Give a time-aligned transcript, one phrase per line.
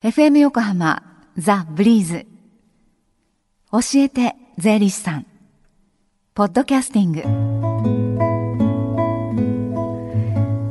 [0.00, 1.02] FM 横浜
[1.36, 2.24] ザ・ブリーズ。
[3.72, 5.26] 教えて税理士さん。
[6.34, 7.22] ポッドキャスティング。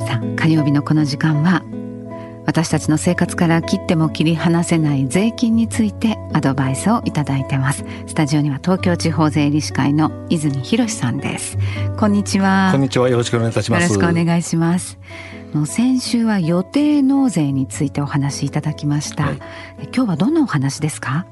[0.05, 1.61] さあ火曜日のこの時間は
[2.45, 7.83] 私たちの生活から切っても切り離せない税金についてアドバイスをいただいてます。
[8.07, 11.57] スタジオには東京地方税理士会の泉博さんです。
[11.99, 12.69] こんにちは。
[12.71, 13.09] こんにちは。
[13.09, 13.83] よろしくお願いいたします。
[13.83, 14.97] よろしくお願いします。
[14.97, 19.35] の先週は予定納税についてお話しいただきました、はい、
[19.93, 21.25] 今日はどんなお話ですか？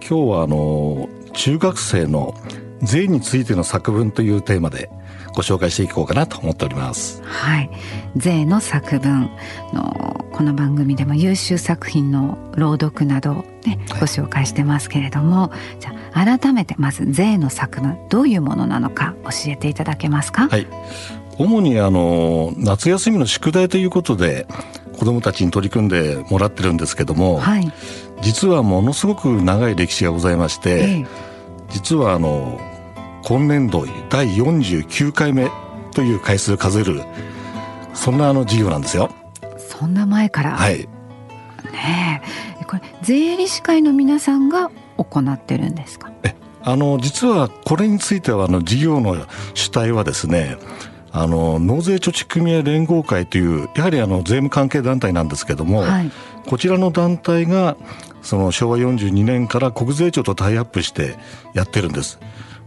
[0.00, 2.34] 今日はあの中学生の
[2.82, 4.90] 税についての作文というテーマで
[5.34, 7.22] ご紹介していこうかなと思っております。
[7.24, 7.70] はい。
[8.16, 9.30] 税の作文
[9.74, 20.48] のこの番組でも優秀作品の朗読などね、ご紹介してますけれども、じゃあ改めてまず税の作文どういうものなのか教えていただけますか？
[20.48, 20.66] はい
[21.38, 24.46] 主にあの夏休みの宿題ということで
[24.98, 27.72] 子どもたちに取り組んでもらってるんですけども、はい、
[28.20, 31.06] 実はものすごく長い歴史がございまして、ええ、
[31.70, 32.60] 実はあの
[33.24, 35.48] 今年度第49回目
[35.94, 37.02] という回数を数える
[37.94, 39.10] そんなあの授業なんですよ。
[39.58, 40.56] そんな前から？
[40.56, 40.78] はい。
[41.72, 42.22] ね
[42.60, 46.10] え、これ税理士会の皆さんが行ってるんですか？
[46.24, 49.16] え、あの実はこれについてはあの事業の
[49.54, 50.56] 主体はですね。
[51.10, 56.10] あの納税貯蓄組合連合会というやはりあの税務関係団体なんですけども、はい、
[56.46, 57.76] こちらの団体が
[58.22, 61.16] その昭和42年から国税庁とタイアップして
[61.54, 62.18] やってるんです。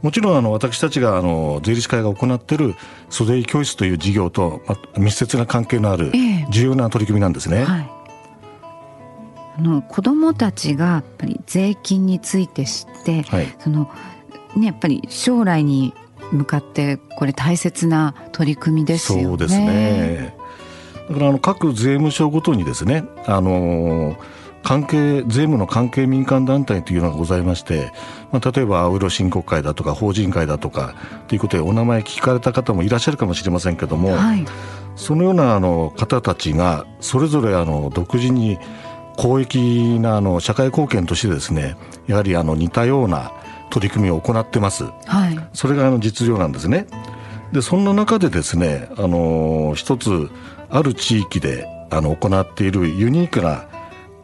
[0.01, 2.75] もちろんあの私たちがあの税理士会が行っている
[3.09, 4.61] 租税教室という事業と
[4.97, 6.11] 密接な関係のある
[6.49, 7.59] 重要な取り組みなんですね。
[7.59, 7.91] えはい、
[9.59, 13.91] あの子どもたちがやっぱり税金について知って、はい、その
[14.55, 15.93] ねやっぱり将来に
[16.31, 19.23] 向かってこれ大切な取り組みですよね。
[19.25, 20.35] そうですね
[21.09, 24.15] だからあの各税務署ごとにですねあの
[24.63, 27.91] 関係税務の関係民間団体というのがございまして、
[28.31, 30.95] まあ、例えば青色申告会だとか法人会だとか
[31.27, 34.45] ということでお名前聞かれた方もいらっしゃるかもしれませんけども、はい、
[34.95, 38.59] そのようなあの方たちがそれぞれあの独自に
[39.17, 41.75] 公益なあの社会貢献としてですね
[42.07, 43.31] やはりあの似たような
[43.71, 44.83] 取り組みを行ってます。
[45.05, 46.85] はい、それがあの実情なんですね。
[47.51, 50.29] でそんな中でですねあの一つ
[50.69, 53.65] ある地域であの行っているユニークな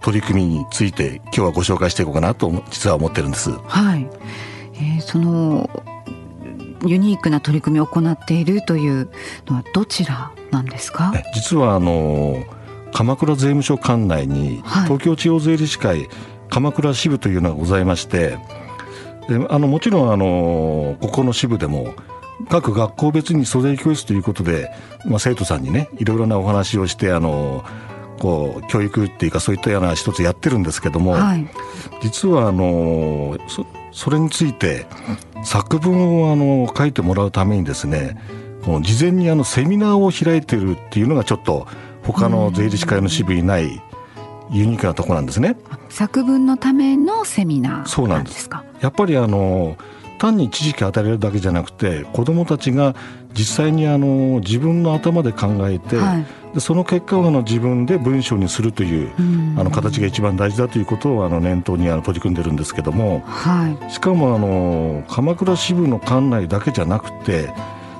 [0.01, 3.51] 取り組みについて今日はご紹介していこうかなと実は思ってるんです。
[3.51, 4.07] はい、
[4.75, 5.69] えー、その
[6.85, 9.09] ユニークな取り組みを行っているという
[9.47, 11.11] のはどちらなんですか？
[11.33, 12.45] 実はあの
[12.93, 16.07] 鎌倉税務署管内に東京地方税理士会
[16.49, 18.37] 鎌倉支部というのがございまして
[19.27, 21.93] であのもちろんあのここの支部でも
[22.49, 24.71] 各学校別に租税教室ということで、
[25.05, 27.63] まあ、生徒さんにねいろいろなお話をしてあの
[28.19, 31.47] こう教育っていうかそういったような一つやってるんですけども、はい、
[32.01, 34.85] 実はあのそそれについて
[35.43, 38.19] 作文をあの書いてもらうためにですね
[38.63, 41.67] この事前にあのセミナーを開いてるっていうのがちょっと
[42.03, 43.81] 他の税理士会の支部にない
[44.51, 45.57] ユニークなところなんですね。
[45.89, 48.63] 作文のためのセミナーそうなんですか。
[48.81, 49.77] やっぱりあの
[50.17, 52.95] 単に知識与えられるだけじゃなくて子どもたちが
[53.33, 59.11] 実際にあの自分の頭で考えて、はい、でその結果をあの自分で文章にするという
[59.59, 67.53] あの形が一番大事だということをあの念頭にあの取り組んでるんですけども、はい、しかもあの鎌倉支部の管内だけじゃなくて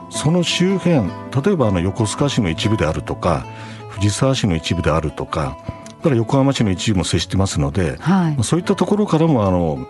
[0.10, 1.08] その周辺
[1.46, 3.46] 例えばあの横須賀市の一部であるとか
[3.90, 5.58] 藤沢市の一部であるとか
[6.02, 9.88] から横浜市の一部も接してますので、はい、そういったところからもあの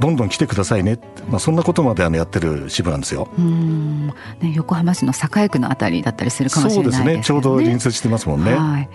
[0.00, 3.28] どんどん来てくださいね、まあ、そんなことまであのやってる支部なんですよ。
[3.38, 4.06] うん。
[4.40, 7.04] ね、横浜市の栄区のあたりだったりするかもしれないですね。
[7.04, 7.24] そうですね。
[7.24, 8.54] ちょうど隣接してますもんね。
[8.54, 8.88] はい、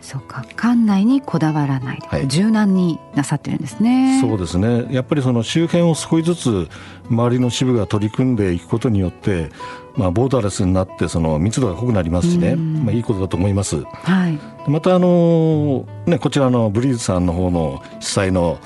[0.00, 0.42] そうか。
[0.56, 4.20] 館内にこだわらない、はい、柔軟になさってるんですね。
[4.20, 4.86] そうですね。
[4.90, 6.68] やっぱりその周辺を少しずつ
[7.10, 9.50] 周りの支部が取り組んでいくことによって
[9.96, 13.82] まあ、ボーダーレスになってその密度が濃くなりますしね、まあ、いいことだと思います。
[13.82, 14.38] はい、
[14.68, 18.58] またあの、ね、こちらのブリーズさんの方の主催の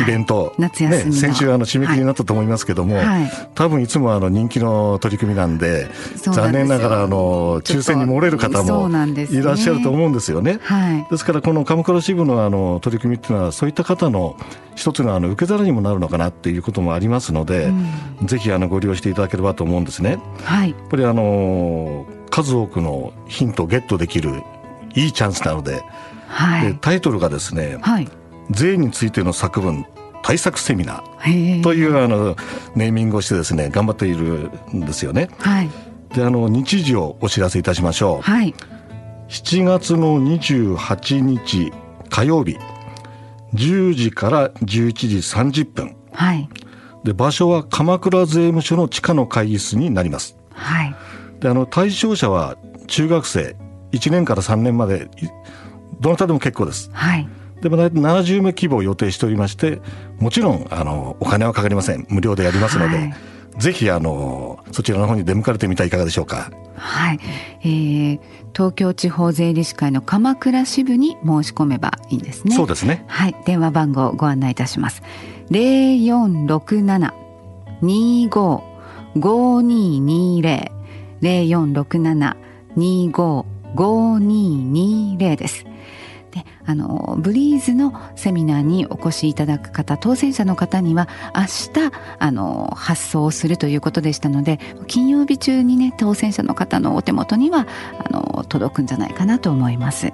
[0.00, 10.58] イベント、夏休みね、先週あの締め切りになったと思いますけども、はい、多分いつもあの人気の取り組みなんで残念ながらあの抽選に漏れる方もいらっしゃると思うんですよね。
[10.62, 14.36] はい、ですからこの鎌倉支部のあの取り組みっていうのはそういった方の
[14.74, 17.66] 一つのあの受け皿にもなるのかなっていうこともありますので、
[18.20, 20.18] うん、ぜひあのご利用していただければと思うんですね。
[20.44, 24.42] はい、やっぱりあの数多くのヒントをゲットできる
[24.94, 25.82] いいチャンスなので、
[26.28, 28.08] はい、タイトルがですね、はい
[28.50, 29.86] 税についての作文
[30.22, 32.36] 対策セミナーというあの
[32.74, 35.28] ネーミングをしてですね頑張っているんですよね。
[35.38, 35.70] はい、
[36.14, 38.22] であの日時をお知らせいたしましょう。
[38.22, 38.54] はい、
[39.28, 41.72] 7月の28日
[42.08, 42.56] 火曜日
[43.54, 45.96] 10時から11時30分。
[46.12, 46.48] はい。
[47.04, 50.36] で、場所は鎌倉税務署の地下の会議室になります。
[50.52, 50.94] はい。
[51.40, 52.56] で、あの、対象者は
[52.86, 53.56] 中学生、
[53.92, 55.28] 1年から3年まで、い
[56.00, 56.90] どなたでも結構です。
[56.92, 57.28] はい。
[57.62, 59.80] でも大体70名規模を予定しておりまして、
[60.18, 62.06] もちろん、あの、お金はかかりません。
[62.08, 63.14] 無料でやりますので、はい
[63.58, 66.50] ぜひ、あの、そちらの方に出向かれてみてはいかがでしょうか。
[66.76, 67.20] はい、
[67.60, 68.20] えー、
[68.52, 72.54] 東京地方税理士会の鎌倉支部に申し込めばいいんですね。
[72.56, 73.04] そうですね。
[73.06, 75.02] はい、電話番号をご案内いたします。
[75.50, 77.14] 零四六七
[77.80, 78.62] 二五
[79.16, 80.72] 五二二零
[81.20, 82.36] 零四六七
[82.76, 83.46] 二五
[83.76, 85.64] 五二二零です。
[86.66, 97.66] であのブリーズのセミナーにお越しいただく方当選者の方には明日あの発送をするということでしたので金曜日中にね当選者の方のお手元には
[97.98, 100.12] あの届くんじゃないかなと思います。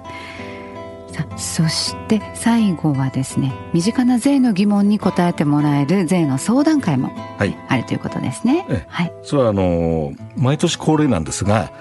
[1.11, 7.57] さあそして最後はですね身近な税の疑問に答えてもらえる税の相談会もはい。
[7.67, 8.85] あるということですねええ。
[8.87, 11.71] はい、それは、あの、毎年恒例なんですが、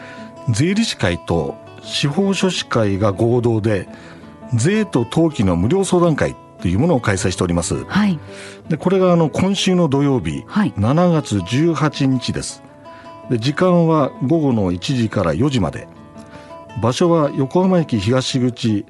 [0.48, 3.88] 税理士会と司法書士会が合同で、
[4.54, 7.84] 税と登記の無料相談会というものを開催しております。
[7.84, 8.18] はい、
[8.68, 12.62] で、これがあの、今週の土曜日、はい7月18日です。
[13.30, 15.88] で、時間は午後の1時から4時まで。
[16.80, 18.86] 場所は横浜駅東口、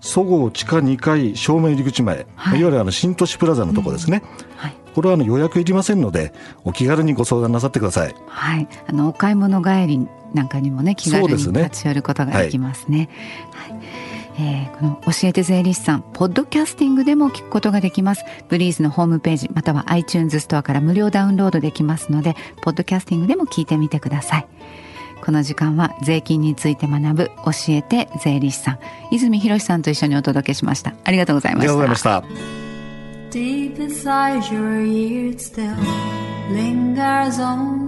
[0.00, 4.22] そごう地下2階正面入り口前、はいい、わゆるあの新都市プラザのとこですね。
[4.56, 4.74] はい。
[4.94, 6.32] これはあの予約いりませんので、
[6.64, 8.14] お気軽にご相談なさってください。
[8.26, 13.08] はい、あのお買い物帰りなんかにもね気軽に立ち寄ることができますね。
[13.52, 13.77] はい
[14.38, 18.24] えーこの教えて税理士さんポッドキャスティングでも聞くことができます。
[18.48, 24.46] ブリーズのホームページまたは iTunes ストアから無料ダウンロードできますのでポッドキャスティングでも聞いてみてください。
[25.20, 28.78] この時間は税金について学ぶ教えて税理士さん
[29.10, 30.94] 泉博さんと一緒にお届けしました。
[31.04, 32.22] ありがとうございありましがとうございました。
[33.30, 35.74] Deep inside your ear it still
[36.52, 37.87] lingers on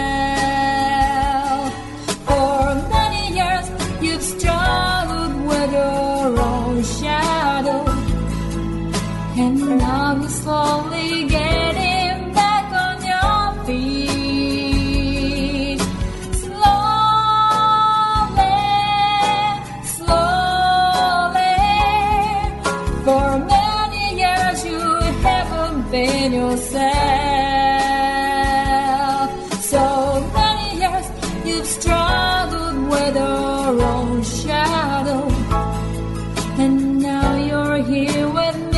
[37.83, 38.71] Here with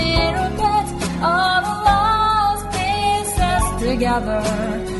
[0.55, 0.87] put
[1.21, 4.92] all the lost pieces together.